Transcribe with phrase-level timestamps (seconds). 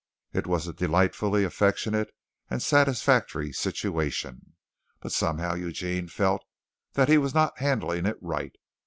[0.33, 2.09] It was a delightfully affectionate
[2.49, 4.55] and satisfactory situation,
[4.99, 6.43] but somehow Eugene felt
[6.93, 8.55] that he was not handling it right.